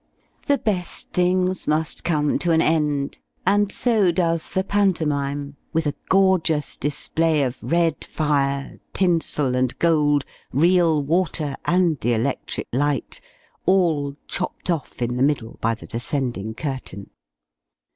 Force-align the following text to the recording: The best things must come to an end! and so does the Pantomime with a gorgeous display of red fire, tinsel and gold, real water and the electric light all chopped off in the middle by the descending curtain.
The 0.47 0.57
best 0.57 1.11
things 1.11 1.67
must 1.67 2.03
come 2.03 2.39
to 2.39 2.49
an 2.51 2.59
end! 2.59 3.19
and 3.45 3.71
so 3.71 4.11
does 4.11 4.49
the 4.49 4.63
Pantomime 4.63 5.57
with 5.73 5.85
a 5.85 5.93
gorgeous 6.09 6.75
display 6.75 7.43
of 7.43 7.59
red 7.61 8.03
fire, 8.03 8.79
tinsel 8.93 9.55
and 9.55 9.77
gold, 9.77 10.25
real 10.51 11.03
water 11.03 11.55
and 11.65 11.99
the 11.99 12.13
electric 12.13 12.65
light 12.73 13.21
all 13.67 14.15
chopped 14.25 14.71
off 14.71 15.03
in 15.03 15.17
the 15.17 15.21
middle 15.21 15.59
by 15.61 15.75
the 15.75 15.85
descending 15.85 16.55
curtain. 16.55 17.11